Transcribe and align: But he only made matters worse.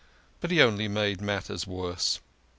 But 0.39 0.49
he 0.49 0.63
only 0.63 0.87
made 0.87 1.21
matters 1.21 1.67
worse. 1.67 2.21